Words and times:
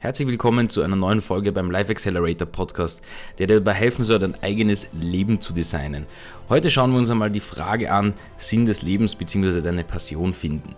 Herzlich 0.00 0.28
willkommen 0.28 0.68
zu 0.68 0.82
einer 0.82 0.94
neuen 0.94 1.20
Folge 1.20 1.50
beim 1.50 1.72
Life 1.72 1.90
Accelerator 1.90 2.46
Podcast, 2.46 3.02
der 3.40 3.48
dir 3.48 3.56
dabei 3.56 3.72
helfen 3.72 4.04
soll, 4.04 4.20
dein 4.20 4.40
eigenes 4.44 4.86
Leben 4.92 5.40
zu 5.40 5.52
designen. 5.52 6.06
Heute 6.48 6.70
schauen 6.70 6.92
wir 6.92 6.98
uns 6.98 7.10
einmal 7.10 7.32
die 7.32 7.40
Frage 7.40 7.90
an, 7.90 8.14
Sinn 8.36 8.64
des 8.64 8.82
Lebens 8.82 9.16
bzw. 9.16 9.60
deine 9.60 9.82
Passion 9.82 10.34
finden. 10.34 10.76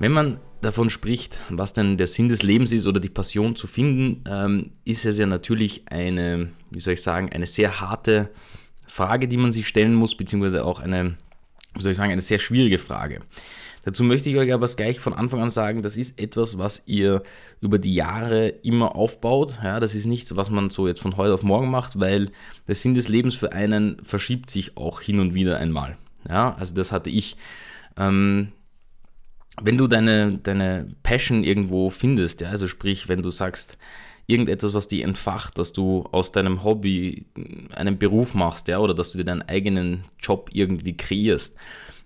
Wenn 0.00 0.10
man 0.10 0.40
davon 0.60 0.90
spricht, 0.90 1.40
was 1.50 1.72
denn 1.72 1.96
der 1.96 2.08
Sinn 2.08 2.28
des 2.28 2.42
Lebens 2.42 2.72
ist 2.72 2.88
oder 2.88 2.98
die 2.98 3.08
Passion 3.08 3.54
zu 3.54 3.68
finden, 3.68 4.24
ähm, 4.28 4.72
ist 4.84 5.06
es 5.06 5.16
ja 5.16 5.26
natürlich 5.26 5.84
eine, 5.88 6.48
wie 6.70 6.80
soll 6.80 6.94
ich 6.94 7.02
sagen, 7.02 7.30
eine 7.30 7.46
sehr 7.46 7.80
harte 7.80 8.28
Frage, 8.88 9.28
die 9.28 9.36
man 9.36 9.52
sich 9.52 9.68
stellen 9.68 9.94
muss, 9.94 10.16
beziehungsweise 10.16 10.64
auch 10.64 10.80
eine, 10.80 11.14
wie 11.74 11.82
soll 11.82 11.92
ich 11.92 11.98
sagen, 11.98 12.12
eine 12.12 12.20
sehr 12.20 12.38
schwierige 12.38 12.78
Frage. 12.78 13.20
Dazu 13.84 14.02
möchte 14.02 14.30
ich 14.30 14.36
euch 14.36 14.52
aber 14.52 14.66
gleich 14.68 14.98
von 14.98 15.12
Anfang 15.12 15.42
an 15.42 15.50
sagen, 15.50 15.82
das 15.82 15.98
ist 15.98 16.18
etwas, 16.18 16.56
was 16.56 16.82
ihr 16.86 17.22
über 17.60 17.78
die 17.78 17.94
Jahre 17.94 18.48
immer 18.48 18.96
aufbaut. 18.96 19.58
Ja, 19.62 19.78
das 19.78 19.94
ist 19.94 20.06
nichts, 20.06 20.34
was 20.36 20.48
man 20.48 20.70
so 20.70 20.88
jetzt 20.88 21.00
von 21.00 21.18
heute 21.18 21.34
auf 21.34 21.42
morgen 21.42 21.70
macht, 21.70 22.00
weil 22.00 22.30
der 22.66 22.74
Sinn 22.74 22.94
des 22.94 23.08
Lebens 23.08 23.34
für 23.34 23.52
einen 23.52 24.02
verschiebt 24.02 24.48
sich 24.48 24.78
auch 24.78 25.02
hin 25.02 25.20
und 25.20 25.34
wieder 25.34 25.58
einmal. 25.58 25.98
Ja, 26.28 26.54
also 26.54 26.74
das 26.74 26.92
hatte 26.92 27.10
ich. 27.10 27.36
Ähm, 27.98 28.52
wenn 29.60 29.78
du 29.78 29.86
deine, 29.86 30.38
deine 30.38 30.88
Passion 31.02 31.44
irgendwo 31.44 31.90
findest, 31.90 32.40
ja, 32.40 32.48
also 32.48 32.66
sprich, 32.66 33.08
wenn 33.08 33.22
du 33.22 33.30
sagst, 33.30 33.76
irgendetwas, 34.26 34.74
was 34.74 34.88
dich 34.88 35.02
entfacht, 35.02 35.58
dass 35.58 35.72
du 35.72 36.04
aus 36.12 36.32
deinem 36.32 36.64
Hobby 36.64 37.26
einen 37.74 37.98
Beruf 37.98 38.34
machst, 38.34 38.68
ja, 38.68 38.78
oder 38.78 38.94
dass 38.94 39.12
du 39.12 39.18
dir 39.18 39.24
deinen 39.24 39.42
eigenen 39.42 40.04
Job 40.20 40.50
irgendwie 40.52 40.96
kreierst, 40.96 41.54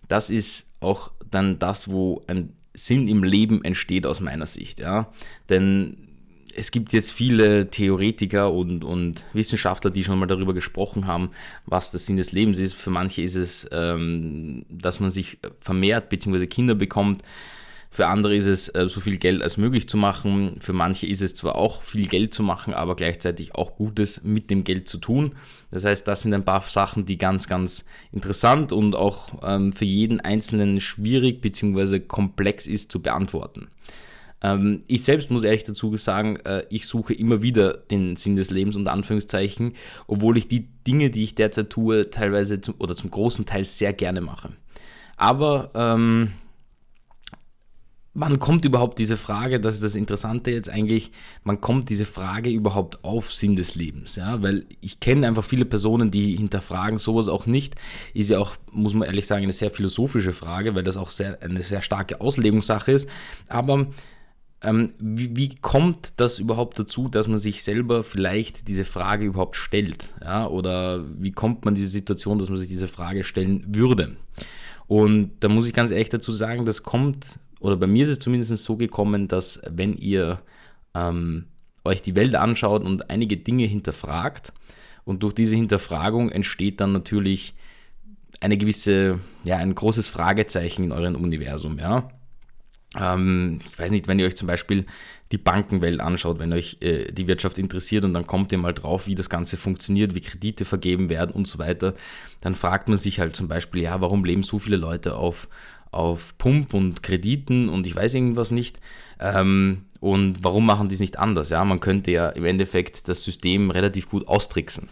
das 0.08 0.30
ist 0.30 0.66
auch 0.80 1.12
dann 1.30 1.58
das, 1.58 1.90
wo 1.90 2.22
ein 2.26 2.54
Sinn 2.74 3.08
im 3.08 3.24
Leben 3.24 3.64
entsteht 3.64 4.06
aus 4.06 4.20
meiner 4.20 4.46
Sicht. 4.46 4.80
Ja? 4.80 5.12
Denn 5.48 6.08
es 6.54 6.70
gibt 6.70 6.92
jetzt 6.92 7.12
viele 7.12 7.70
Theoretiker 7.70 8.52
und, 8.52 8.84
und 8.84 9.24
Wissenschaftler, 9.32 9.90
die 9.90 10.04
schon 10.04 10.18
mal 10.18 10.26
darüber 10.26 10.54
gesprochen 10.54 11.06
haben, 11.06 11.30
was 11.66 11.90
der 11.90 12.00
Sinn 12.00 12.16
des 12.16 12.32
Lebens 12.32 12.58
ist. 12.58 12.74
Für 12.74 12.90
manche 12.90 13.22
ist 13.22 13.36
es, 13.36 13.68
ähm, 13.72 14.64
dass 14.68 15.00
man 15.00 15.10
sich 15.10 15.38
vermehrt 15.60 16.08
bzw. 16.08 16.46
Kinder 16.46 16.74
bekommt. 16.74 17.22
Für 17.90 18.06
andere 18.06 18.36
ist 18.36 18.46
es, 18.46 18.68
äh, 18.68 18.88
so 18.88 19.00
viel 19.00 19.16
Geld 19.16 19.42
als 19.42 19.56
möglich 19.56 19.88
zu 19.88 19.96
machen. 19.96 20.56
Für 20.60 20.72
manche 20.72 21.06
ist 21.06 21.22
es 21.22 21.34
zwar 21.34 21.56
auch 21.56 21.82
viel 21.82 22.06
Geld 22.06 22.34
zu 22.34 22.42
machen, 22.42 22.74
aber 22.74 22.96
gleichzeitig 22.96 23.54
auch 23.54 23.76
Gutes 23.76 24.22
mit 24.22 24.50
dem 24.50 24.64
Geld 24.64 24.88
zu 24.88 24.98
tun. 24.98 25.34
Das 25.70 25.84
heißt, 25.84 26.06
das 26.06 26.22
sind 26.22 26.34
ein 26.34 26.44
paar 26.44 26.60
Sachen, 26.62 27.06
die 27.06 27.18
ganz, 27.18 27.48
ganz 27.48 27.84
interessant 28.12 28.72
und 28.72 28.94
auch 28.94 29.42
ähm, 29.42 29.72
für 29.72 29.86
jeden 29.86 30.20
Einzelnen 30.20 30.80
schwierig 30.80 31.40
bzw. 31.40 32.00
komplex 32.00 32.66
ist 32.66 32.92
zu 32.92 33.00
beantworten. 33.00 33.68
Ähm, 34.42 34.84
ich 34.86 35.02
selbst 35.02 35.30
muss 35.30 35.44
ehrlich 35.44 35.64
dazu 35.64 35.96
sagen, 35.96 36.36
äh, 36.44 36.64
ich 36.70 36.86
suche 36.86 37.14
immer 37.14 37.42
wieder 37.42 37.72
den 37.74 38.16
Sinn 38.16 38.36
des 38.36 38.50
Lebens 38.50 38.76
unter 38.76 38.92
Anführungszeichen, 38.92 39.74
obwohl 40.06 40.36
ich 40.36 40.46
die 40.46 40.68
Dinge, 40.86 41.10
die 41.10 41.24
ich 41.24 41.34
derzeit 41.34 41.70
tue, 41.70 42.10
teilweise 42.10 42.60
zum, 42.60 42.74
oder 42.78 42.94
zum 42.94 43.10
großen 43.10 43.46
Teil 43.46 43.64
sehr 43.64 43.92
gerne 43.92 44.20
mache. 44.20 44.50
Aber 45.16 45.70
ähm, 45.74 46.32
wann 48.20 48.40
kommt 48.40 48.64
überhaupt 48.64 48.98
diese 48.98 49.16
Frage, 49.16 49.60
das 49.60 49.74
ist 49.74 49.82
das 49.84 49.94
Interessante 49.94 50.50
jetzt 50.50 50.68
eigentlich, 50.68 51.12
man 51.44 51.60
kommt 51.60 51.88
diese 51.88 52.04
Frage 52.04 52.50
überhaupt 52.50 53.04
auf 53.04 53.32
Sinn 53.32 53.54
des 53.54 53.76
Lebens, 53.76 54.16
ja, 54.16 54.42
weil 54.42 54.66
ich 54.80 54.98
kenne 54.98 55.26
einfach 55.26 55.44
viele 55.44 55.64
Personen, 55.64 56.10
die 56.10 56.36
hinterfragen 56.36 56.98
sowas 56.98 57.28
auch 57.28 57.46
nicht, 57.46 57.76
ist 58.14 58.30
ja 58.30 58.40
auch, 58.40 58.56
muss 58.72 58.94
man 58.94 59.06
ehrlich 59.06 59.26
sagen, 59.26 59.44
eine 59.44 59.52
sehr 59.52 59.70
philosophische 59.70 60.32
Frage, 60.32 60.74
weil 60.74 60.82
das 60.82 60.96
auch 60.96 61.10
sehr, 61.10 61.40
eine 61.42 61.62
sehr 61.62 61.80
starke 61.80 62.20
Auslegungssache 62.20 62.90
ist, 62.90 63.08
aber 63.48 63.86
ähm, 64.62 64.92
wie, 64.98 65.36
wie, 65.36 65.54
kommt 65.54 66.14
das 66.16 66.40
überhaupt 66.40 66.80
dazu, 66.80 67.08
dass 67.08 67.28
man 67.28 67.38
sich 67.38 67.62
selber 67.62 68.02
vielleicht 68.02 68.66
diese 68.66 68.84
Frage 68.84 69.26
überhaupt 69.26 69.54
stellt, 69.54 70.08
ja, 70.20 70.48
oder 70.48 71.04
wie 71.16 71.30
kommt 71.30 71.64
man 71.64 71.76
diese 71.76 71.88
Situation, 71.88 72.40
dass 72.40 72.48
man 72.48 72.58
sich 72.58 72.68
diese 72.68 72.88
Frage 72.88 73.22
stellen 73.22 73.64
würde? 73.68 74.16
Und 74.88 75.32
da 75.40 75.48
muss 75.48 75.68
ich 75.68 75.74
ganz 75.74 75.92
ehrlich 75.92 76.08
dazu 76.08 76.32
sagen, 76.32 76.64
das 76.64 76.82
kommt 76.82 77.38
oder 77.60 77.76
bei 77.76 77.86
mir 77.86 78.04
ist 78.04 78.10
es 78.10 78.18
zumindest 78.18 78.56
so 78.62 78.76
gekommen, 78.76 79.28
dass 79.28 79.60
wenn 79.68 79.94
ihr 79.94 80.40
ähm, 80.94 81.46
euch 81.84 82.02
die 82.02 82.16
Welt 82.16 82.34
anschaut 82.34 82.82
und 82.84 83.10
einige 83.10 83.36
Dinge 83.36 83.64
hinterfragt 83.64 84.52
und 85.04 85.22
durch 85.22 85.34
diese 85.34 85.56
Hinterfragung 85.56 86.30
entsteht 86.30 86.80
dann 86.80 86.92
natürlich 86.92 87.54
eine 88.40 88.56
gewisse, 88.56 89.20
ja, 89.44 89.56
ein 89.56 89.74
großes 89.74 90.08
Fragezeichen 90.08 90.84
in 90.84 90.92
eurem 90.92 91.16
Universum, 91.16 91.78
ja. 91.78 92.10
Ähm, 92.96 93.60
ich 93.66 93.78
weiß 93.78 93.90
nicht, 93.90 94.08
wenn 94.08 94.18
ihr 94.18 94.26
euch 94.26 94.36
zum 94.36 94.46
Beispiel 94.46 94.86
die 95.30 95.38
Bankenwelt 95.38 96.00
anschaut, 96.00 96.38
wenn 96.38 96.52
euch 96.52 96.78
äh, 96.80 97.12
die 97.12 97.26
Wirtschaft 97.26 97.58
interessiert 97.58 98.04
und 98.04 98.14
dann 98.14 98.26
kommt 98.26 98.50
ihr 98.50 98.58
mal 98.58 98.72
drauf, 98.72 99.06
wie 99.06 99.14
das 99.14 99.28
Ganze 99.28 99.58
funktioniert, 99.58 100.14
wie 100.14 100.22
Kredite 100.22 100.64
vergeben 100.64 101.10
werden 101.10 101.32
und 101.32 101.46
so 101.46 101.58
weiter, 101.58 101.94
dann 102.40 102.54
fragt 102.54 102.88
man 102.88 102.96
sich 102.96 103.20
halt 103.20 103.36
zum 103.36 103.46
Beispiel, 103.46 103.82
ja, 103.82 104.00
warum 104.00 104.24
leben 104.24 104.42
so 104.42 104.58
viele 104.58 104.78
Leute 104.78 105.16
auf, 105.16 105.48
auf 105.90 106.36
Pump 106.38 106.74
und 106.74 107.02
Krediten 107.02 107.68
und 107.68 107.86
ich 107.86 107.94
weiß 107.94 108.14
irgendwas 108.14 108.50
nicht. 108.50 108.78
Ähm, 109.20 109.84
und 110.00 110.44
warum 110.44 110.66
machen 110.66 110.88
die 110.88 110.94
es 110.94 111.00
nicht 111.00 111.18
anders? 111.18 111.50
Ja, 111.50 111.64
man 111.64 111.80
könnte 111.80 112.10
ja 112.10 112.28
im 112.28 112.44
Endeffekt 112.44 113.08
das 113.08 113.22
System 113.22 113.70
relativ 113.70 114.08
gut 114.08 114.28
austricksen. 114.28 114.88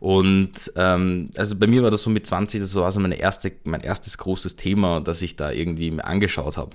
Und 0.00 0.72
ähm, 0.76 1.30
also 1.36 1.56
bei 1.56 1.66
mir 1.66 1.82
war 1.82 1.90
das 1.90 2.02
so 2.02 2.10
mit 2.10 2.26
20, 2.26 2.60
das 2.60 2.74
war 2.74 2.84
also 2.84 3.00
meine 3.00 3.16
erste, 3.16 3.52
mein 3.64 3.80
erstes 3.80 4.16
großes 4.16 4.56
Thema, 4.56 5.00
das 5.00 5.22
ich 5.22 5.36
da 5.36 5.50
irgendwie 5.50 5.90
mir 5.90 6.04
angeschaut 6.04 6.56
habe. 6.56 6.70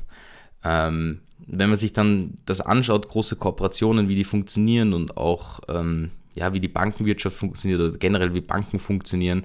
Ähm, 0.64 1.20
wenn 1.46 1.70
man 1.70 1.78
sich 1.78 1.94
dann 1.94 2.38
das 2.46 2.62
anschaut, 2.62 3.10
große 3.10 3.36
Kooperationen, 3.38 4.08
wie 4.08 4.16
die 4.16 4.24
funktionieren 4.24 4.94
und 4.94 5.18
auch 5.18 5.62
ähm, 5.70 6.12
ja, 6.36 6.54
wie 6.54 6.60
die 6.60 6.68
Bankenwirtschaft 6.68 7.36
funktioniert 7.36 7.80
oder 7.80 7.98
generell 7.98 8.34
wie 8.34 8.42
Banken 8.42 8.80
funktionieren, 8.80 9.44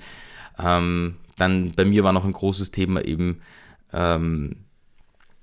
ähm, 0.58 1.16
dann 1.36 1.72
bei 1.76 1.84
mir 1.84 2.04
war 2.04 2.12
noch 2.12 2.24
ein 2.24 2.32
großes 2.32 2.70
Thema 2.70 3.04
eben 3.04 3.40
ähm, 3.92 4.56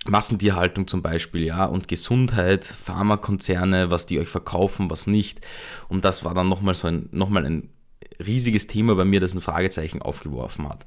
Massentierhaltung 0.07 0.88
zum 0.88 1.01
Beispiel, 1.01 1.44
ja, 1.44 1.66
und 1.66 1.88
Gesundheit, 1.88 2.63
Pharmakonzerne, 2.63 3.89
was 3.89 4.06
die 4.06 4.19
euch 4.19 4.28
verkaufen, 4.28 4.89
was 4.89 5.07
nicht. 5.07 5.41
Und 5.89 6.06
das 6.06 6.23
war 6.23 6.33
dann 6.33 6.47
nochmal 6.47 6.75
so 6.75 6.88
ein, 6.88 7.09
nochmal 7.11 7.45
ein 7.45 7.69
riesiges 8.25 8.67
Thema 8.67 8.95
bei 8.95 9.05
mir, 9.05 9.19
das 9.19 9.34
ein 9.34 9.41
Fragezeichen 9.41 10.01
aufgeworfen 10.01 10.69
hat. 10.69 10.85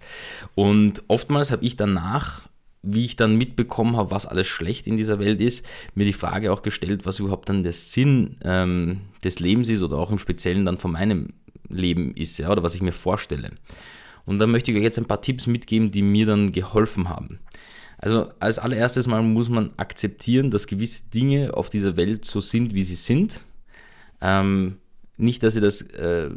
Und 0.54 1.02
oftmals 1.08 1.50
habe 1.50 1.64
ich 1.64 1.76
danach, 1.76 2.48
wie 2.82 3.04
ich 3.04 3.16
dann 3.16 3.36
mitbekommen 3.36 3.96
habe, 3.96 4.12
was 4.12 4.26
alles 4.26 4.46
schlecht 4.46 4.86
in 4.86 4.96
dieser 4.96 5.18
Welt 5.18 5.40
ist, 5.40 5.66
mir 5.94 6.04
die 6.04 6.12
Frage 6.12 6.52
auch 6.52 6.62
gestellt, 6.62 7.04
was 7.04 7.18
überhaupt 7.18 7.48
dann 7.48 7.64
der 7.64 7.72
Sinn 7.72 8.36
ähm, 8.44 9.00
des 9.24 9.40
Lebens 9.40 9.68
ist 9.68 9.82
oder 9.82 9.98
auch 9.98 10.12
im 10.12 10.18
Speziellen 10.18 10.64
dann 10.64 10.78
von 10.78 10.92
meinem 10.92 11.30
Leben 11.68 12.14
ist, 12.14 12.38
ja, 12.38 12.50
oder 12.50 12.62
was 12.62 12.74
ich 12.74 12.82
mir 12.82 12.92
vorstelle. 12.92 13.50
Und 14.28 14.38
da 14.40 14.46
möchte 14.46 14.70
ich 14.70 14.76
euch 14.76 14.82
jetzt 14.82 14.98
ein 14.98 15.06
paar 15.06 15.22
Tipps 15.22 15.46
mitgeben, 15.46 15.90
die 15.90 16.02
mir 16.02 16.26
dann 16.26 16.52
geholfen 16.52 17.08
haben. 17.08 17.38
Also 17.96 18.30
als 18.40 18.58
allererstes 18.58 19.06
mal 19.06 19.22
muss 19.22 19.48
man 19.48 19.70
akzeptieren, 19.78 20.50
dass 20.50 20.66
gewisse 20.66 21.04
Dinge 21.14 21.54
auf 21.54 21.70
dieser 21.70 21.96
Welt 21.96 22.26
so 22.26 22.42
sind, 22.42 22.74
wie 22.74 22.82
sie 22.82 22.94
sind. 22.94 23.40
Ähm, 24.20 24.76
nicht, 25.16 25.42
dass 25.42 25.54
ihr 25.54 25.62
das 25.62 25.80
äh, 25.80 26.28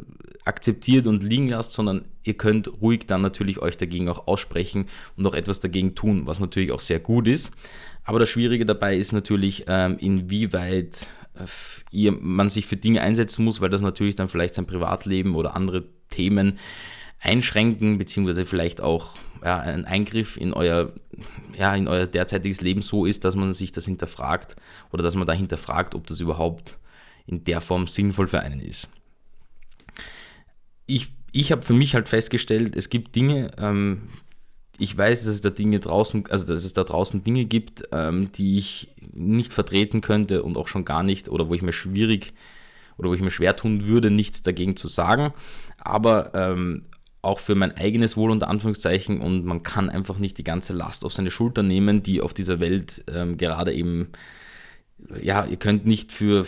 akzeptiert 0.46 1.06
und 1.06 1.22
liegen 1.22 1.50
lasst, 1.50 1.72
sondern 1.72 2.06
ihr 2.24 2.32
könnt 2.32 2.80
ruhig 2.80 3.06
dann 3.06 3.20
natürlich 3.20 3.58
euch 3.60 3.76
dagegen 3.76 4.08
auch 4.08 4.26
aussprechen 4.26 4.86
und 5.18 5.26
auch 5.26 5.34
etwas 5.34 5.60
dagegen 5.60 5.94
tun, 5.94 6.26
was 6.26 6.40
natürlich 6.40 6.72
auch 6.72 6.80
sehr 6.80 6.98
gut 6.98 7.28
ist. 7.28 7.50
Aber 8.04 8.18
das 8.18 8.30
Schwierige 8.30 8.64
dabei 8.64 8.96
ist 8.96 9.12
natürlich, 9.12 9.64
ähm, 9.68 9.98
inwieweit 9.98 11.06
äh, 11.34 11.44
ihr, 11.90 12.12
man 12.12 12.48
sich 12.48 12.66
für 12.66 12.76
Dinge 12.76 13.02
einsetzen 13.02 13.44
muss, 13.44 13.60
weil 13.60 13.68
das 13.68 13.82
natürlich 13.82 14.16
dann 14.16 14.30
vielleicht 14.30 14.54
sein 14.54 14.66
Privatleben 14.66 15.34
oder 15.34 15.54
andere 15.54 15.84
Themen 16.08 16.58
einschränken, 17.22 17.98
beziehungsweise 17.98 18.44
vielleicht 18.44 18.80
auch 18.80 19.14
ja, 19.42 19.58
ein 19.60 19.84
Eingriff 19.84 20.36
in 20.36 20.52
euer, 20.52 20.92
ja, 21.56 21.74
in 21.74 21.88
euer 21.88 22.06
derzeitiges 22.06 22.60
Leben 22.60 22.82
so 22.82 23.06
ist, 23.06 23.24
dass 23.24 23.36
man 23.36 23.54
sich 23.54 23.72
das 23.72 23.84
hinterfragt 23.84 24.56
oder 24.92 25.02
dass 25.02 25.14
man 25.14 25.26
da 25.26 25.32
hinterfragt, 25.32 25.94
ob 25.94 26.06
das 26.06 26.20
überhaupt 26.20 26.78
in 27.26 27.44
der 27.44 27.60
Form 27.60 27.86
sinnvoll 27.86 28.28
für 28.28 28.40
einen 28.40 28.60
ist. 28.60 28.88
Ich, 30.86 31.12
ich 31.30 31.52
habe 31.52 31.62
für 31.62 31.74
mich 31.74 31.94
halt 31.94 32.08
festgestellt, 32.08 32.74
es 32.76 32.90
gibt 32.90 33.14
Dinge, 33.14 33.52
ähm, 33.56 34.08
ich 34.78 34.96
weiß, 34.96 35.24
dass 35.24 35.34
es 35.34 35.40
da 35.40 35.50
Dinge 35.50 35.78
draußen, 35.78 36.26
also 36.28 36.46
dass 36.46 36.64
es 36.64 36.72
da 36.72 36.82
draußen 36.82 37.22
Dinge 37.22 37.44
gibt, 37.44 37.84
ähm, 37.92 38.32
die 38.32 38.58
ich 38.58 38.88
nicht 39.12 39.52
vertreten 39.52 40.00
könnte 40.00 40.42
und 40.42 40.56
auch 40.56 40.66
schon 40.66 40.84
gar 40.84 41.04
nicht, 41.04 41.28
oder 41.28 41.48
wo 41.48 41.54
ich 41.54 41.62
mir 41.62 41.72
schwierig 41.72 42.32
oder 42.98 43.08
wo 43.08 43.14
ich 43.14 43.20
mir 43.20 43.30
schwer 43.30 43.54
tun 43.54 43.86
würde, 43.86 44.10
nichts 44.10 44.42
dagegen 44.42 44.76
zu 44.76 44.88
sagen. 44.88 45.32
Aber 45.78 46.34
ähm, 46.34 46.84
auch 47.22 47.38
für 47.38 47.54
mein 47.54 47.76
eigenes 47.76 48.16
Wohl 48.16 48.30
unter 48.30 48.48
Anführungszeichen 48.48 49.20
und 49.20 49.44
man 49.44 49.62
kann 49.62 49.88
einfach 49.88 50.18
nicht 50.18 50.38
die 50.38 50.44
ganze 50.44 50.72
Last 50.72 51.04
auf 51.04 51.12
seine 51.12 51.30
Schulter 51.30 51.62
nehmen, 51.62 52.02
die 52.02 52.20
auf 52.20 52.34
dieser 52.34 52.58
Welt 52.58 53.04
ähm, 53.12 53.36
gerade 53.36 53.72
eben, 53.72 54.08
ja, 55.20 55.44
ihr 55.44 55.56
könnt 55.56 55.86
nicht 55.86 56.12
für 56.12 56.46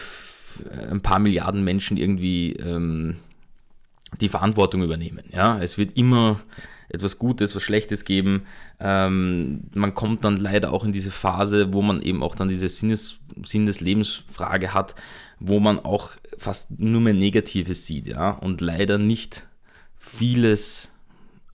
ein 0.91 1.01
paar 1.01 1.21
Milliarden 1.21 1.63
Menschen 1.63 1.97
irgendwie 1.97 2.55
ähm, 2.55 3.17
die 4.21 4.29
Verantwortung 4.29 4.83
übernehmen. 4.83 5.25
Ja, 5.33 5.59
es 5.61 5.79
wird 5.79 5.97
immer 5.97 6.41
etwas 6.89 7.19
Gutes, 7.19 7.55
was 7.55 7.63
Schlechtes 7.63 8.05
geben. 8.05 8.43
Ähm, 8.81 9.65
man 9.75 9.95
kommt 9.95 10.25
dann 10.25 10.37
leider 10.37 10.73
auch 10.73 10.85
in 10.85 10.93
diese 10.93 11.11
Phase, 11.11 11.73
wo 11.73 11.83
man 11.83 12.03
eben 12.03 12.23
auch 12.23 12.35
dann 12.35 12.49
diese 12.49 12.69
Sinnes, 12.69 13.19
Sinn 13.45 13.67
des 13.67 13.81
Lebensfrage 13.81 14.75
hat, 14.75 14.95
wo 15.41 15.61
man 15.61 15.79
auch 15.79 16.11
fast 16.37 16.79
nur 16.79 17.01
mehr 17.01 17.15
Negatives 17.15 17.87
sieht, 17.87 18.07
ja, 18.07 18.31
und 18.31 18.61
leider 18.61 18.99
nicht 18.99 19.47
vieles 20.05 20.91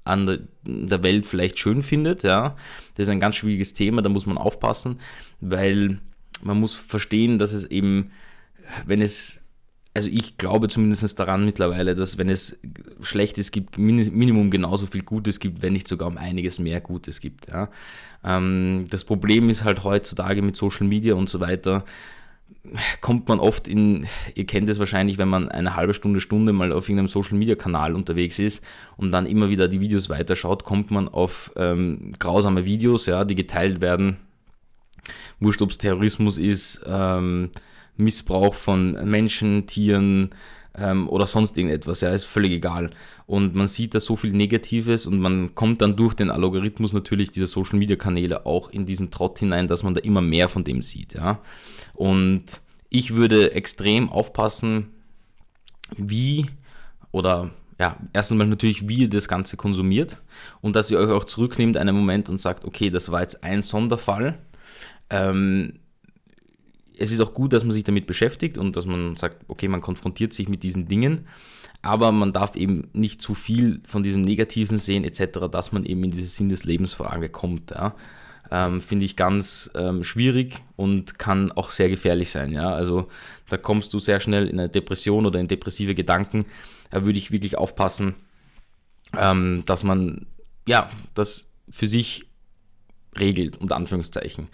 an 0.04 0.48
der 0.64 1.02
Welt 1.02 1.26
vielleicht 1.26 1.58
schön 1.58 1.82
findet, 1.82 2.22
ja. 2.22 2.56
Das 2.94 3.04
ist 3.04 3.10
ein 3.10 3.20
ganz 3.20 3.36
schwieriges 3.36 3.74
Thema, 3.74 4.02
da 4.02 4.08
muss 4.08 4.26
man 4.26 4.38
aufpassen, 4.38 4.98
weil 5.40 5.98
man 6.42 6.58
muss 6.58 6.74
verstehen, 6.74 7.38
dass 7.38 7.52
es 7.52 7.64
eben, 7.66 8.10
wenn 8.86 9.02
es 9.02 9.40
also 9.92 10.08
ich 10.08 10.38
glaube 10.38 10.68
zumindest 10.68 11.18
daran 11.18 11.44
mittlerweile, 11.44 11.94
dass 11.94 12.16
wenn 12.16 12.28
es 12.28 12.56
Schlechtes 13.00 13.50
gibt, 13.50 13.76
Minimum 13.76 14.50
genauso 14.50 14.86
viel 14.86 15.02
Gutes 15.02 15.40
gibt, 15.40 15.62
wenn 15.62 15.72
nicht 15.72 15.88
sogar 15.88 16.06
um 16.06 16.16
einiges 16.16 16.60
mehr 16.60 16.80
Gutes 16.80 17.20
gibt. 17.20 17.48
Ja. 17.48 17.70
Ähm, 18.24 18.84
das 18.88 19.04
Problem 19.04 19.50
ist 19.50 19.64
halt 19.64 19.82
heutzutage 19.82 20.42
mit 20.42 20.54
Social 20.54 20.86
Media 20.86 21.14
und 21.14 21.28
so 21.28 21.40
weiter, 21.40 21.84
kommt 23.00 23.28
man 23.28 23.40
oft 23.40 23.68
in, 23.68 24.06
ihr 24.34 24.46
kennt 24.46 24.68
es 24.68 24.78
wahrscheinlich, 24.78 25.18
wenn 25.18 25.28
man 25.28 25.48
eine 25.48 25.76
halbe 25.76 25.94
Stunde, 25.94 26.20
Stunde 26.20 26.52
mal 26.52 26.72
auf 26.72 26.88
irgendeinem 26.88 27.08
Social 27.08 27.36
Media 27.38 27.54
Kanal 27.54 27.94
unterwegs 27.94 28.38
ist 28.38 28.64
und 28.96 29.12
dann 29.12 29.26
immer 29.26 29.48
wieder 29.50 29.68
die 29.68 29.80
Videos 29.80 30.08
weiterschaut, 30.08 30.64
kommt 30.64 30.90
man 30.90 31.08
auf 31.08 31.52
ähm, 31.56 32.12
grausame 32.18 32.64
Videos, 32.64 33.06
ja, 33.06 33.24
die 33.24 33.34
geteilt 33.34 33.80
werden. 33.80 34.18
Wurscht, 35.40 35.62
ob 35.62 35.70
es 35.70 35.78
Terrorismus 35.78 36.38
ist, 36.38 36.82
ähm, 36.86 37.50
Missbrauch 37.96 38.54
von 38.54 38.92
Menschen, 39.08 39.66
Tieren 39.66 40.30
ähm, 40.80 41.08
oder 41.08 41.26
sonst 41.26 41.56
irgendetwas. 41.56 42.00
Ja, 42.00 42.10
ist 42.10 42.24
völlig 42.24 42.52
egal. 42.52 42.90
Und 43.26 43.54
man 43.54 43.68
sieht 43.68 43.94
da 43.94 44.00
so 44.00 44.16
viel 44.16 44.32
Negatives 44.32 45.06
und 45.06 45.20
man 45.20 45.54
kommt 45.54 45.82
dann 45.82 45.96
durch 45.96 46.14
den 46.14 46.30
Algorithmus 46.30 46.92
natürlich 46.92 47.30
dieser 47.30 47.46
Social 47.46 47.78
Media 47.78 47.96
Kanäle 47.96 48.46
auch 48.46 48.70
in 48.70 48.86
diesen 48.86 49.10
Trott 49.10 49.38
hinein, 49.38 49.68
dass 49.68 49.82
man 49.82 49.94
da 49.94 50.00
immer 50.00 50.22
mehr 50.22 50.48
von 50.48 50.64
dem 50.64 50.82
sieht. 50.82 51.14
Ja. 51.14 51.40
Und 51.94 52.60
ich 52.88 53.14
würde 53.14 53.52
extrem 53.52 54.08
aufpassen, 54.08 54.86
wie 55.96 56.46
oder 57.12 57.50
ja, 57.78 57.96
erst 58.12 58.30
einmal 58.30 58.46
natürlich, 58.46 58.88
wie 58.88 59.02
ihr 59.02 59.08
das 59.08 59.26
Ganze 59.26 59.56
konsumiert 59.56 60.18
und 60.60 60.76
dass 60.76 60.90
ihr 60.90 60.98
euch 60.98 61.10
auch 61.10 61.24
zurücknehmt 61.24 61.76
einen 61.76 61.96
Moment 61.96 62.28
und 62.28 62.38
sagt, 62.38 62.64
okay, 62.64 62.90
das 62.90 63.10
war 63.10 63.22
jetzt 63.22 63.42
ein 63.42 63.62
Sonderfall. 63.62 64.38
Ähm, 65.08 65.79
es 67.00 67.10
ist 67.10 67.20
auch 67.20 67.32
gut, 67.32 67.54
dass 67.54 67.64
man 67.64 67.72
sich 67.72 67.82
damit 67.82 68.06
beschäftigt 68.06 68.58
und 68.58 68.76
dass 68.76 68.84
man 68.84 69.16
sagt, 69.16 69.38
okay, 69.48 69.68
man 69.68 69.80
konfrontiert 69.80 70.34
sich 70.34 70.48
mit 70.48 70.62
diesen 70.62 70.86
Dingen, 70.86 71.26
aber 71.80 72.12
man 72.12 72.34
darf 72.34 72.56
eben 72.56 72.88
nicht 72.92 73.22
zu 73.22 73.34
viel 73.34 73.80
von 73.86 74.02
diesem 74.02 74.20
Negativen 74.20 74.76
sehen 74.76 75.02
etc., 75.02 75.48
dass 75.50 75.72
man 75.72 75.86
eben 75.86 76.04
in 76.04 76.10
diese 76.10 76.26
Sinn 76.26 76.50
des 76.50 76.64
Lebensfrage 76.64 77.30
kommt. 77.30 77.70
Ja. 77.70 77.94
Ähm, 78.50 78.82
Finde 78.82 79.06
ich 79.06 79.16
ganz 79.16 79.70
ähm, 79.74 80.04
schwierig 80.04 80.56
und 80.76 81.18
kann 81.18 81.52
auch 81.52 81.70
sehr 81.70 81.88
gefährlich 81.88 82.30
sein. 82.30 82.52
Ja. 82.52 82.70
Also 82.70 83.08
da 83.48 83.56
kommst 83.56 83.94
du 83.94 83.98
sehr 83.98 84.20
schnell 84.20 84.46
in 84.46 84.60
eine 84.60 84.68
Depression 84.68 85.24
oder 85.24 85.40
in 85.40 85.48
depressive 85.48 85.94
Gedanken. 85.94 86.44
Da 86.90 87.06
würde 87.06 87.18
ich 87.18 87.30
wirklich 87.30 87.56
aufpassen, 87.56 88.14
ähm, 89.16 89.62
dass 89.64 89.84
man 89.84 90.26
ja 90.66 90.90
das 91.14 91.48
für 91.70 91.86
sich 91.86 92.26
regelt, 93.18 93.56
unter 93.56 93.76
Anführungszeichen. 93.76 94.48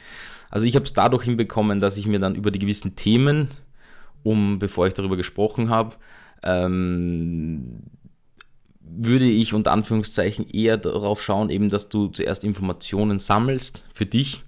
Also 0.51 0.67
ich 0.67 0.75
habe 0.75 0.85
es 0.85 0.93
dadurch 0.93 1.25
hinbekommen, 1.25 1.81
dass 1.81 1.97
ich 1.97 2.07
mir 2.07 2.19
dann 2.19 2.35
über 2.35 2.51
die 2.51 2.59
gewissen 2.59 2.97
Themen, 2.97 3.49
um 4.23 4.59
bevor 4.59 4.87
ich 4.87 4.95
darüber 4.95 5.17
gesprochen 5.17 5.71
habe, 5.71 5.95
ähm, 6.43 7.83
würde 8.81 9.27
ich 9.27 9.53
unter 9.53 9.73
Anführungszeichen 9.73 10.49
eher 10.49 10.77
darauf 10.77 11.23
schauen, 11.23 11.51
eben, 11.51 11.69
dass 11.69 11.89
du 11.89 12.09
zuerst 12.09 12.45
Informationen 12.45 13.19
sammelst 13.19 13.85
für 13.93 14.07
dich 14.07 14.45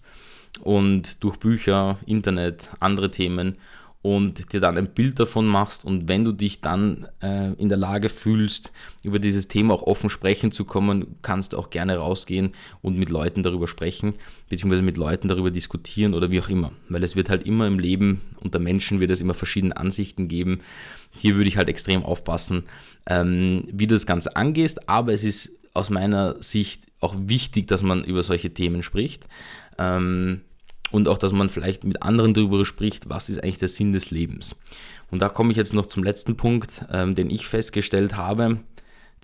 und 0.62 1.22
durch 1.22 1.36
Bücher, 1.36 1.98
Internet, 2.06 2.70
andere 2.80 3.10
Themen 3.10 3.58
und 4.00 4.52
dir 4.52 4.60
dann 4.60 4.78
ein 4.78 4.94
Bild 4.94 5.18
davon 5.18 5.46
machst 5.46 5.84
und 5.84 6.08
wenn 6.08 6.24
du 6.24 6.32
dich 6.32 6.60
dann 6.60 7.08
äh, 7.20 7.52
in 7.54 7.68
der 7.68 7.78
Lage 7.78 8.08
fühlst, 8.08 8.70
über 9.02 9.18
dieses 9.18 9.48
Thema 9.48 9.74
auch 9.74 9.82
offen 9.82 10.08
sprechen 10.08 10.52
zu 10.52 10.64
kommen, 10.64 11.16
kannst 11.22 11.52
du 11.52 11.58
auch 11.58 11.70
gerne 11.70 11.96
rausgehen 11.96 12.52
und 12.80 12.96
mit 12.96 13.10
Leuten 13.10 13.42
darüber 13.42 13.66
sprechen, 13.66 14.14
beziehungsweise 14.48 14.82
mit 14.82 14.96
Leuten 14.96 15.26
darüber 15.26 15.50
diskutieren 15.50 16.14
oder 16.14 16.30
wie 16.30 16.40
auch 16.40 16.48
immer. 16.48 16.72
Weil 16.88 17.02
es 17.02 17.16
wird 17.16 17.28
halt 17.28 17.42
immer 17.42 17.66
im 17.66 17.78
Leben 17.78 18.20
unter 18.40 18.60
Menschen 18.60 19.00
wird 19.00 19.10
es 19.10 19.20
immer 19.20 19.34
verschiedene 19.34 19.76
Ansichten 19.76 20.28
geben. 20.28 20.60
Hier 21.16 21.34
würde 21.34 21.48
ich 21.48 21.56
halt 21.56 21.68
extrem 21.68 22.04
aufpassen, 22.04 22.64
ähm, 23.06 23.64
wie 23.72 23.88
du 23.88 23.96
das 23.96 24.06
Ganze 24.06 24.36
angehst, 24.36 24.88
aber 24.88 25.12
es 25.12 25.24
ist 25.24 25.52
aus 25.74 25.90
meiner 25.90 26.40
Sicht 26.42 26.86
auch 27.00 27.14
wichtig, 27.18 27.66
dass 27.66 27.82
man 27.82 28.04
über 28.04 28.22
solche 28.22 28.50
Themen 28.50 28.82
spricht. 28.82 29.26
Ähm, 29.76 30.42
und 30.90 31.08
auch, 31.08 31.18
dass 31.18 31.32
man 31.32 31.48
vielleicht 31.48 31.84
mit 31.84 32.02
anderen 32.02 32.34
darüber 32.34 32.64
spricht, 32.64 33.08
was 33.08 33.28
ist 33.28 33.42
eigentlich 33.42 33.58
der 33.58 33.68
Sinn 33.68 33.92
des 33.92 34.10
Lebens. 34.10 34.56
Und 35.10 35.20
da 35.20 35.28
komme 35.28 35.50
ich 35.50 35.56
jetzt 35.56 35.74
noch 35.74 35.86
zum 35.86 36.02
letzten 36.02 36.36
Punkt, 36.36 36.84
ähm, 36.90 37.14
den 37.14 37.30
ich 37.30 37.46
festgestellt 37.46 38.16
habe, 38.16 38.58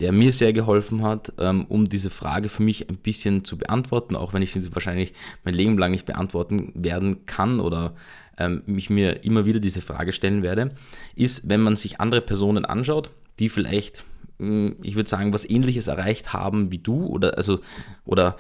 der 0.01 0.13
mir 0.13 0.33
sehr 0.33 0.53
geholfen 0.53 1.03
hat, 1.03 1.33
ähm, 1.39 1.67
um 1.69 1.85
diese 1.85 2.11
Frage 2.11 2.49
für 2.49 2.63
mich 2.63 2.89
ein 2.89 2.97
bisschen 2.97 3.45
zu 3.45 3.57
beantworten, 3.57 4.17
auch 4.17 4.33
wenn 4.33 4.43
ich 4.43 4.53
sie 4.53 4.75
wahrscheinlich 4.75 5.13
mein 5.45 5.55
Leben 5.55 5.79
lang 5.79 5.93
nicht 5.93 6.07
beantworten 6.07 6.73
werden 6.75 7.27
kann 7.27 7.61
oder 7.61 7.95
ähm, 8.39 8.63
mich 8.67 8.91
mir 8.91 9.25
immer 9.25 9.47
wieder 9.47 9.61
diese 9.61 9.81
Frage 9.81 10.13
stellen 10.13 10.43
werde, 10.43 10.75
ist, 11.15 11.49
wenn 11.49 11.61
man 11.61 11.77
sich 11.77 12.01
andere 12.01 12.21
Personen 12.21 12.65
anschaut, 12.65 13.11
die 13.39 13.49
vielleicht, 13.49 14.05
hm, 14.39 14.77
ich 14.83 14.97
würde 14.97 15.09
sagen, 15.09 15.33
was 15.33 15.49
ähnliches 15.49 15.87
erreicht 15.87 16.33
haben 16.33 16.73
wie 16.73 16.79
du 16.79 17.07
oder 17.07 17.37
also 17.37 17.61
oder 18.05 18.37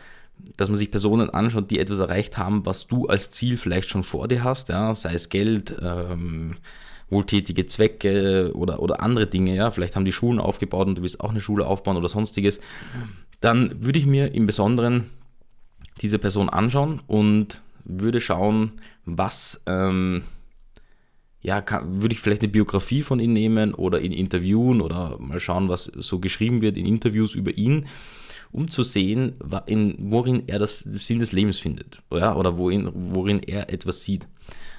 dass 0.56 0.68
man 0.68 0.76
sich 0.76 0.90
Personen 0.90 1.30
anschaut, 1.30 1.70
die 1.70 1.78
etwas 1.78 1.98
erreicht 1.98 2.38
haben, 2.38 2.64
was 2.66 2.86
du 2.86 3.06
als 3.06 3.30
Ziel 3.30 3.56
vielleicht 3.56 3.88
schon 3.88 4.04
vor 4.04 4.28
dir 4.28 4.44
hast, 4.44 4.68
ja, 4.68 4.94
sei 4.94 5.14
es 5.14 5.28
Geld, 5.28 5.74
ähm, 5.80 6.56
wohltätige 7.10 7.66
Zwecke 7.66 8.52
oder, 8.54 8.80
oder 8.80 9.00
andere 9.00 9.26
Dinge, 9.26 9.54
ja, 9.54 9.70
vielleicht 9.70 9.96
haben 9.96 10.04
die 10.04 10.12
Schulen 10.12 10.38
aufgebaut 10.38 10.86
und 10.86 10.98
du 10.98 11.02
willst 11.02 11.20
auch 11.20 11.30
eine 11.30 11.40
Schule 11.40 11.66
aufbauen 11.66 11.96
oder 11.96 12.08
sonstiges, 12.08 12.60
dann 13.40 13.84
würde 13.84 13.98
ich 13.98 14.06
mir 14.06 14.34
im 14.34 14.46
Besonderen 14.46 15.04
diese 16.00 16.18
Person 16.18 16.48
anschauen 16.48 17.02
und 17.06 17.62
würde 17.84 18.20
schauen, 18.20 18.72
was, 19.04 19.62
ähm, 19.66 20.22
ja, 21.42 21.60
kann, 21.60 22.02
würde 22.02 22.14
ich 22.14 22.20
vielleicht 22.20 22.40
eine 22.40 22.50
Biografie 22.50 23.02
von 23.02 23.20
ihm 23.20 23.34
nehmen 23.34 23.74
oder 23.74 24.00
ihn 24.00 24.12
interviewen 24.12 24.80
oder 24.80 25.18
mal 25.18 25.40
schauen, 25.40 25.68
was 25.68 25.84
so 25.84 26.18
geschrieben 26.18 26.62
wird 26.62 26.76
in 26.76 26.86
Interviews 26.86 27.34
über 27.34 27.56
ihn 27.56 27.86
um 28.54 28.70
zu 28.70 28.84
sehen, 28.84 29.34
in, 29.66 29.96
worin 29.98 30.44
er 30.46 30.60
das 30.60 30.78
Sinn 30.78 31.18
des 31.18 31.32
Lebens 31.32 31.58
findet 31.58 31.98
ja, 32.12 32.36
oder 32.36 32.56
worin, 32.56 32.88
worin 32.94 33.42
er 33.42 33.68
etwas 33.72 34.04
sieht. 34.04 34.28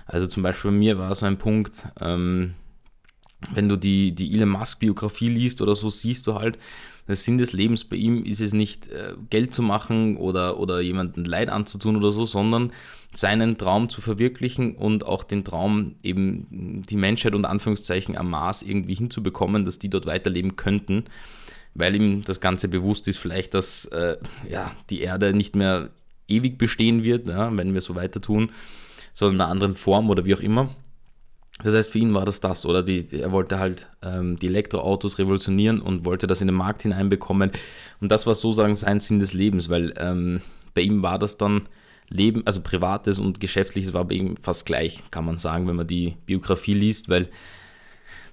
Also 0.05 0.27
zum 0.27 0.43
Beispiel 0.43 0.71
bei 0.71 0.77
mir 0.77 0.97
war 0.97 1.13
so 1.13 1.25
ein 1.25 1.37
Punkt, 1.37 1.85
ähm, 1.99 2.53
wenn 3.53 3.67
du 3.67 3.75
die, 3.75 4.15
die 4.15 4.33
Elon 4.33 4.49
Musk-Biografie 4.49 5.27
liest 5.27 5.61
oder 5.61 5.75
so, 5.75 5.89
siehst 5.89 6.25
du 6.25 6.35
halt, 6.35 6.57
der 7.07 7.17
Sinn 7.17 7.37
des 7.37 7.51
Lebens 7.51 7.83
bei 7.83 7.97
ihm 7.97 8.23
ist 8.23 8.39
es 8.39 8.53
nicht, 8.53 8.87
äh, 8.87 9.13
Geld 9.29 9.53
zu 9.53 9.61
machen 9.61 10.15
oder, 10.15 10.57
oder 10.57 10.79
jemanden 10.79 11.25
Leid 11.25 11.49
anzutun 11.49 11.97
oder 11.97 12.11
so, 12.11 12.25
sondern 12.25 12.71
seinen 13.13 13.57
Traum 13.57 13.89
zu 13.89 13.99
verwirklichen 13.99 14.75
und 14.75 15.05
auch 15.05 15.25
den 15.25 15.43
Traum, 15.43 15.95
eben 16.01 16.83
die 16.89 16.97
Menschheit 16.97 17.35
unter 17.35 17.49
Anführungszeichen 17.49 18.17
am 18.17 18.29
Mars 18.29 18.63
irgendwie 18.63 18.95
hinzubekommen, 18.95 19.65
dass 19.65 19.79
die 19.79 19.89
dort 19.89 20.05
weiterleben 20.05 20.55
könnten 20.55 21.03
weil 21.75 21.95
ihm 21.95 22.23
das 22.23 22.39
Ganze 22.39 22.67
bewusst 22.67 23.07
ist, 23.07 23.17
vielleicht, 23.17 23.53
dass 23.53 23.85
äh, 23.87 24.17
ja, 24.49 24.71
die 24.89 25.01
Erde 25.01 25.33
nicht 25.33 25.55
mehr 25.55 25.89
ewig 26.27 26.57
bestehen 26.57 27.03
wird, 27.03 27.27
ja, 27.27 27.55
wenn 27.55 27.73
wir 27.73 27.81
so 27.81 27.95
weiter 27.95 28.21
tun, 28.21 28.49
sondern 29.13 29.35
in 29.35 29.41
einer 29.41 29.51
anderen 29.51 29.75
Form 29.75 30.09
oder 30.09 30.25
wie 30.25 30.33
auch 30.33 30.39
immer. 30.39 30.69
Das 31.63 31.73
heißt, 31.73 31.91
für 31.91 31.99
ihn 31.99 32.13
war 32.13 32.25
das 32.25 32.41
das, 32.41 32.65
oder 32.65 32.83
die, 32.83 33.05
er 33.13 33.31
wollte 33.31 33.59
halt 33.59 33.87
ähm, 34.01 34.35
die 34.35 34.47
Elektroautos 34.47 35.19
revolutionieren 35.19 35.79
und 35.79 36.03
wollte 36.03 36.27
das 36.27 36.41
in 36.41 36.47
den 36.47 36.55
Markt 36.55 36.81
hineinbekommen. 36.81 37.51
Und 38.01 38.11
das 38.11 38.27
war 38.27 38.35
sozusagen 38.35 38.75
sein 38.75 38.99
Sinn 38.99 39.19
des 39.19 39.33
Lebens, 39.33 39.69
weil 39.69 39.93
ähm, 39.97 40.41
bei 40.73 40.81
ihm 40.81 41.01
war 41.01 41.17
das 41.17 41.37
dann 41.37 41.63
Leben, 42.09 42.45
also 42.45 42.61
privates 42.61 43.19
und 43.19 43.39
geschäftliches 43.39 43.93
war 43.93 44.05
bei 44.05 44.15
ihm 44.15 44.35
fast 44.37 44.65
gleich, 44.65 45.03
kann 45.11 45.25
man 45.25 45.37
sagen, 45.37 45.67
wenn 45.67 45.75
man 45.75 45.87
die 45.87 46.15
Biografie 46.25 46.73
liest, 46.73 47.09
weil 47.09 47.29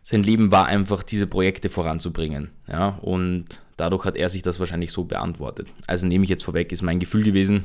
sein 0.03 0.25
Leben 0.25 0.51
war 0.51 0.67
einfach, 0.67 1.03
diese 1.03 1.27
Projekte 1.27 1.71
voranzubringen. 1.71 2.51
Ja, 2.69 2.99
und 3.01 3.63
dadurch 3.77 4.05
hat 4.05 4.17
er 4.17 4.29
sich 4.29 4.43
das 4.43 4.59
wahrscheinlich 4.59 4.93
so 4.93 5.05
beantwortet. 5.05 5.69
Also 5.87 6.07
nehme 6.07 6.25
ich 6.25 6.31
jetzt 6.31 6.45
vorweg, 6.45 6.73
ist 6.73 6.83
mein 6.83 6.99
Gefühl 6.99 7.23
gewesen. 7.23 7.65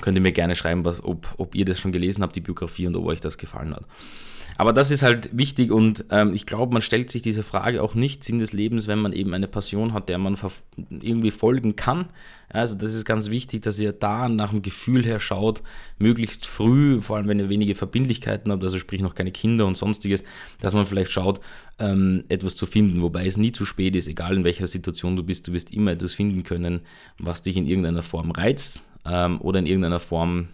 Könnt 0.00 0.16
ihr 0.16 0.22
mir 0.22 0.32
gerne 0.32 0.56
schreiben, 0.56 0.86
was, 0.86 1.04
ob, 1.04 1.26
ob 1.36 1.54
ihr 1.54 1.66
das 1.66 1.78
schon 1.78 1.92
gelesen 1.92 2.22
habt, 2.22 2.34
die 2.34 2.40
Biografie, 2.40 2.86
und 2.86 2.96
ob 2.96 3.04
euch 3.04 3.20
das 3.20 3.36
gefallen 3.36 3.74
hat. 3.74 3.84
Aber 4.56 4.72
das 4.72 4.90
ist 4.90 5.02
halt 5.02 5.30
wichtig 5.32 5.70
und 5.70 6.04
ähm, 6.10 6.34
ich 6.34 6.46
glaube, 6.46 6.72
man 6.72 6.82
stellt 6.82 7.10
sich 7.10 7.22
diese 7.22 7.42
Frage 7.42 7.82
auch 7.82 7.94
nicht 7.94 8.24
Sinn 8.24 8.38
des 8.38 8.52
Lebens, 8.52 8.86
wenn 8.86 8.98
man 8.98 9.12
eben 9.12 9.34
eine 9.34 9.48
Passion 9.48 9.92
hat, 9.92 10.08
der 10.08 10.18
man 10.18 10.36
irgendwie 11.00 11.30
folgen 11.30 11.76
kann. 11.76 12.06
Also 12.48 12.74
das 12.74 12.94
ist 12.94 13.04
ganz 13.04 13.30
wichtig, 13.30 13.62
dass 13.62 13.78
ihr 13.78 13.92
da 13.92 14.28
nach 14.28 14.50
dem 14.50 14.62
Gefühl 14.62 15.04
her 15.04 15.20
schaut, 15.20 15.62
möglichst 15.98 16.46
früh, 16.46 17.00
vor 17.00 17.16
allem 17.16 17.28
wenn 17.28 17.38
ihr 17.38 17.48
wenige 17.48 17.74
Verbindlichkeiten 17.74 18.52
habt, 18.52 18.62
also 18.62 18.78
sprich 18.78 19.00
noch 19.00 19.14
keine 19.14 19.32
Kinder 19.32 19.66
und 19.66 19.76
sonstiges, 19.76 20.22
dass 20.60 20.74
man 20.74 20.84
vielleicht 20.86 21.12
schaut, 21.12 21.40
ähm, 21.78 22.24
etwas 22.28 22.54
zu 22.54 22.66
finden, 22.66 23.00
wobei 23.02 23.26
es 23.26 23.38
nie 23.38 23.52
zu 23.52 23.64
spät 23.64 23.96
ist, 23.96 24.08
egal 24.08 24.36
in 24.36 24.44
welcher 24.44 24.66
Situation 24.66 25.16
du 25.16 25.22
bist, 25.22 25.48
du 25.48 25.52
wirst 25.52 25.72
immer 25.72 25.92
etwas 25.92 26.12
finden 26.12 26.42
können, 26.42 26.80
was 27.18 27.42
dich 27.42 27.56
in 27.56 27.66
irgendeiner 27.66 28.02
Form 28.02 28.30
reizt 28.30 28.82
ähm, 29.06 29.40
oder 29.40 29.58
in 29.58 29.66
irgendeiner 29.66 30.00
Form 30.00 30.48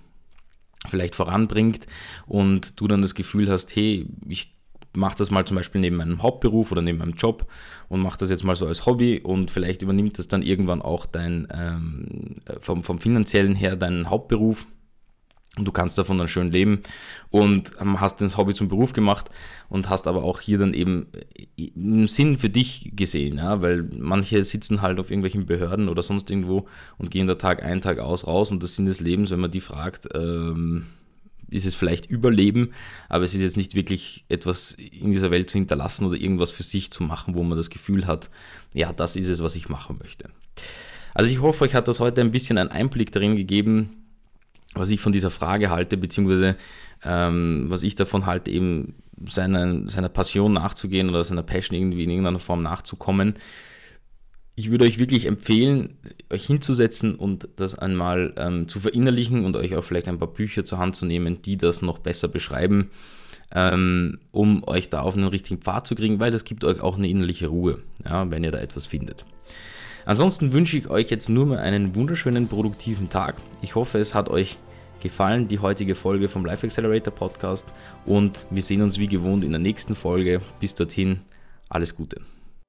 vielleicht 0.86 1.16
voranbringt 1.16 1.86
und 2.26 2.80
du 2.80 2.86
dann 2.86 3.02
das 3.02 3.14
Gefühl 3.14 3.50
hast, 3.50 3.74
hey, 3.74 4.06
ich 4.28 4.54
mache 4.94 5.16
das 5.16 5.30
mal 5.30 5.46
zum 5.46 5.56
Beispiel 5.56 5.80
neben 5.80 5.96
meinem 5.96 6.22
Hauptberuf 6.22 6.72
oder 6.72 6.82
neben 6.82 6.98
meinem 6.98 7.14
Job 7.14 7.46
und 7.88 8.00
mache 8.00 8.18
das 8.18 8.30
jetzt 8.30 8.44
mal 8.44 8.56
so 8.56 8.66
als 8.66 8.86
Hobby 8.86 9.20
und 9.20 9.50
vielleicht 9.50 9.82
übernimmt 9.82 10.18
das 10.18 10.28
dann 10.28 10.42
irgendwann 10.42 10.82
auch 10.82 11.06
dein 11.06 11.46
ähm, 11.52 12.34
vom, 12.60 12.82
vom 12.82 12.98
finanziellen 12.98 13.54
her 13.54 13.76
deinen 13.76 14.10
Hauptberuf 14.10 14.66
und 15.56 15.64
du 15.64 15.72
kannst 15.72 15.98
davon 15.98 16.18
dann 16.18 16.28
schön 16.28 16.50
leben 16.50 16.82
und 17.30 17.72
ähm, 17.80 18.00
hast 18.00 18.20
das 18.20 18.36
Hobby 18.36 18.54
zum 18.54 18.68
Beruf 18.68 18.92
gemacht 18.92 19.28
und 19.68 19.88
hast 19.88 20.06
aber 20.06 20.22
auch 20.22 20.40
hier 20.40 20.58
dann 20.58 20.74
eben 20.74 21.08
äh, 21.56 21.70
einen 21.76 22.08
Sinn 22.08 22.38
für 22.38 22.48
dich 22.48 22.92
gesehen, 22.94 23.38
ja, 23.38 23.60
weil 23.60 23.88
manche 23.96 24.42
sitzen 24.44 24.82
halt 24.82 25.00
auf 25.00 25.10
irgendwelchen 25.10 25.46
Behörden 25.46 25.88
oder 25.88 26.02
sonst 26.02 26.30
irgendwo 26.30 26.66
und 26.96 27.10
gehen 27.10 27.26
da 27.26 27.34
Tag 27.34 27.62
ein, 27.62 27.80
Tag 27.80 27.98
aus 27.98 28.26
raus 28.26 28.50
und 28.50 28.62
das 28.62 28.76
Sinn 28.76 28.86
des 28.86 29.00
Lebens, 29.00 29.30
wenn 29.30 29.40
man 29.40 29.50
die 29.50 29.60
fragt, 29.60 30.08
ähm, 30.14 30.86
ist 31.50 31.66
es 31.66 31.74
vielleicht 31.74 32.06
Überleben, 32.06 32.72
aber 33.08 33.24
es 33.24 33.34
ist 33.34 33.40
jetzt 33.40 33.56
nicht 33.56 33.74
wirklich 33.74 34.24
etwas 34.28 34.72
in 34.72 35.10
dieser 35.10 35.30
Welt 35.30 35.48
zu 35.50 35.58
hinterlassen 35.58 36.04
oder 36.04 36.16
irgendwas 36.16 36.50
für 36.50 36.62
sich 36.62 36.90
zu 36.90 37.02
machen, 37.02 37.34
wo 37.34 37.42
man 37.42 37.56
das 37.56 37.70
Gefühl 37.70 38.06
hat, 38.06 38.30
ja, 38.74 38.92
das 38.92 39.16
ist 39.16 39.28
es, 39.28 39.42
was 39.42 39.56
ich 39.56 39.68
machen 39.68 39.98
möchte. 40.02 40.28
Also 41.14 41.30
ich 41.30 41.40
hoffe, 41.40 41.64
euch 41.64 41.74
hat 41.74 41.88
das 41.88 42.00
heute 42.00 42.20
ein 42.20 42.30
bisschen 42.30 42.58
einen 42.58 42.70
Einblick 42.70 43.12
darin 43.12 43.34
gegeben, 43.34 43.97
was 44.78 44.90
ich 44.90 45.00
von 45.00 45.12
dieser 45.12 45.30
Frage 45.30 45.70
halte, 45.70 45.96
beziehungsweise 45.96 46.56
ähm, 47.04 47.66
was 47.68 47.82
ich 47.82 47.94
davon 47.94 48.26
halte, 48.26 48.50
eben 48.50 48.94
seiner, 49.26 49.88
seiner 49.90 50.08
Passion 50.08 50.52
nachzugehen 50.52 51.08
oder 51.08 51.24
seiner 51.24 51.42
Passion 51.42 51.78
irgendwie 51.78 52.04
in 52.04 52.10
irgendeiner 52.10 52.38
Form 52.38 52.62
nachzukommen. 52.62 53.34
Ich 54.54 54.70
würde 54.70 54.84
euch 54.84 54.98
wirklich 54.98 55.26
empfehlen, 55.26 55.98
euch 56.30 56.46
hinzusetzen 56.46 57.14
und 57.14 57.48
das 57.56 57.76
einmal 57.76 58.34
ähm, 58.36 58.66
zu 58.66 58.80
verinnerlichen 58.80 59.44
und 59.44 59.56
euch 59.56 59.76
auch 59.76 59.84
vielleicht 59.84 60.08
ein 60.08 60.18
paar 60.18 60.32
Bücher 60.32 60.64
zur 60.64 60.78
Hand 60.78 60.96
zu 60.96 61.06
nehmen, 61.06 61.42
die 61.42 61.56
das 61.56 61.80
noch 61.80 61.98
besser 61.98 62.26
beschreiben, 62.26 62.90
ähm, 63.54 64.18
um 64.32 64.66
euch 64.66 64.90
da 64.90 65.02
auf 65.02 65.16
einen 65.16 65.28
richtigen 65.28 65.60
Pfad 65.60 65.86
zu 65.86 65.94
kriegen, 65.94 66.18
weil 66.18 66.32
das 66.32 66.44
gibt 66.44 66.64
euch 66.64 66.80
auch 66.80 66.98
eine 66.98 67.08
innerliche 67.08 67.46
Ruhe, 67.46 67.82
ja, 68.04 68.28
wenn 68.30 68.42
ihr 68.42 68.50
da 68.50 68.58
etwas 68.58 68.86
findet. 68.86 69.24
Ansonsten 70.04 70.52
wünsche 70.52 70.76
ich 70.76 70.88
euch 70.88 71.10
jetzt 71.10 71.28
nur 71.28 71.46
mal 71.46 71.58
einen 71.58 71.94
wunderschönen, 71.94 72.48
produktiven 72.48 73.10
Tag. 73.10 73.36
Ich 73.62 73.74
hoffe, 73.74 73.98
es 73.98 74.14
hat 74.14 74.28
euch 74.28 74.58
gefallen, 75.00 75.48
die 75.48 75.58
heutige 75.58 75.94
Folge 75.94 76.28
vom 76.28 76.44
Life 76.44 76.66
Accelerator 76.66 77.12
Podcast. 77.12 77.72
Und 78.06 78.46
wir 78.50 78.62
sehen 78.62 78.82
uns 78.82 78.98
wie 78.98 79.08
gewohnt 79.08 79.44
in 79.44 79.50
der 79.50 79.60
nächsten 79.60 79.94
Folge. 79.94 80.40
Bis 80.60 80.74
dorthin, 80.74 81.20
alles 81.68 81.94
Gute. 81.94 82.20